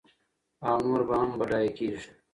[0.67, 2.09] او نور به هم بډایه کېږي.